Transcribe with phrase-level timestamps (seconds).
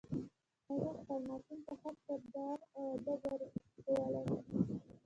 [0.67, 4.25] هغې خپل ماشوم ته ښه کردار او ادب ور ښوولی